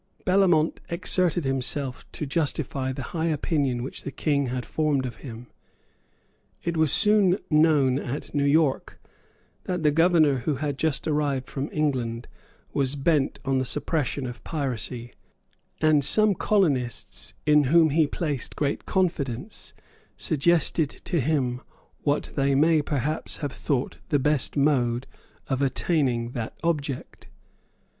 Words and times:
Bellamont 0.25 0.81
exerted 0.89 1.43
himself 1.45 2.11
to 2.13 2.25
justify 2.25 2.91
the 2.91 3.03
high 3.13 3.27
opinion 3.27 3.83
which 3.83 4.01
the 4.01 4.09
King 4.09 4.47
had 4.47 4.65
formed 4.65 5.05
of 5.05 5.17
him. 5.17 5.45
It 6.63 6.75
was 6.75 6.91
soon 6.91 7.37
known 7.51 7.99
at 7.99 8.33
New 8.33 8.43
York 8.45 8.97
that 9.65 9.83
the 9.83 9.91
Governor 9.91 10.39
who 10.39 10.55
had 10.55 10.79
just 10.79 11.07
arrived 11.07 11.47
from 11.47 11.69
England 11.71 12.27
was 12.73 12.95
bent 12.95 13.37
on 13.45 13.59
the 13.59 13.63
suppression 13.63 14.25
of 14.25 14.43
piracy; 14.43 15.13
and 15.81 16.03
some 16.03 16.33
colonists 16.33 17.35
in 17.45 17.65
whom 17.65 17.91
he 17.91 18.07
placed 18.07 18.55
great 18.55 18.87
confidence 18.87 19.71
suggested 20.17 20.89
to 20.89 21.19
him 21.19 21.61
what 22.01 22.31
they 22.35 22.55
may 22.55 22.81
perhaps 22.81 23.37
have 23.37 23.51
thought 23.51 23.99
the 24.09 24.17
best 24.17 24.57
mode 24.57 25.05
of 25.47 25.61
attaining 25.61 26.31
that 26.31 26.55
object. 26.63 27.27